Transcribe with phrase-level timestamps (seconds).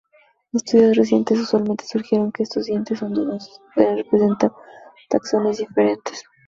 [0.51, 4.51] Estudios recientes usualmente sugirieron que estos dientes son dudosos, y podrían representar
[5.09, 6.23] taxones diferentes.